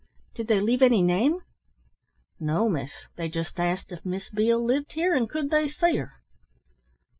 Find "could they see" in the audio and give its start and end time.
5.29-5.97